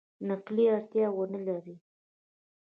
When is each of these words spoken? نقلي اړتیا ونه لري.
نقلي 0.29 0.65
اړتیا 0.75 1.07
ونه 1.11 1.39
لري. 1.47 1.75